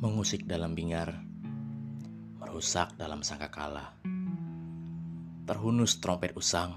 [0.00, 1.12] mengusik dalam bingar,
[2.40, 4.00] merusak dalam sangkakala.
[5.44, 6.72] Terhunus trompet usang,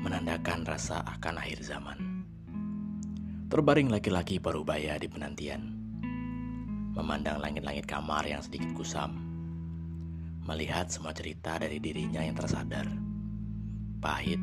[0.00, 2.24] menandakan rasa akan akhir zaman.
[3.52, 5.60] Terbaring laki-laki parubaya di penantian,
[6.96, 9.20] memandang langit-langit kamar yang sedikit kusam,
[10.48, 12.88] melihat semua cerita dari dirinya yang tersadar.
[14.00, 14.40] Pahit,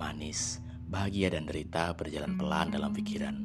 [0.00, 3.36] manis, bahagia dan derita berjalan pelan dalam pikiran.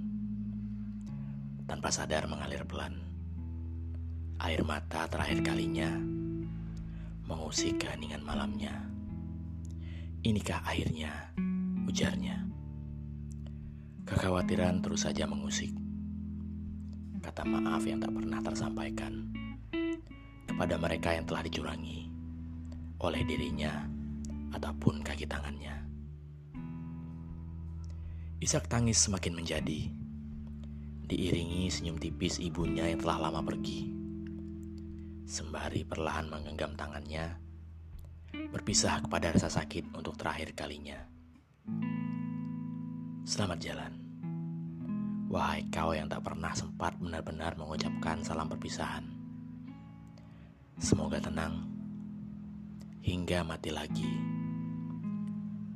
[1.67, 3.10] Tanpa sadar mengalir pelan
[4.41, 5.93] air mata terakhir kalinya
[7.29, 8.73] mengusik keheningan malamnya.
[10.25, 11.13] Inikah akhirnya,
[11.85, 12.41] ujarnya.
[14.09, 15.69] Kekhawatiran terus saja mengusik.
[17.21, 19.29] Kata maaf yang tak pernah tersampaikan
[20.49, 22.09] kepada mereka yang telah dicurangi
[22.97, 23.85] oleh dirinya
[24.57, 25.85] ataupun kaki tangannya.
[28.41, 29.85] Isak tangis semakin menjadi,
[31.05, 34.00] diiringi senyum tipis ibunya yang telah lama pergi
[35.31, 37.39] sembari perlahan menggenggam tangannya,
[38.51, 40.99] berpisah kepada rasa sakit untuk terakhir kalinya.
[43.23, 43.93] Selamat jalan,
[45.31, 49.07] wahai kau yang tak pernah sempat benar-benar mengucapkan salam perpisahan.
[50.75, 51.63] Semoga tenang
[52.99, 54.11] hingga mati lagi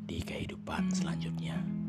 [0.03, 1.84] di kehidupan selanjutnya.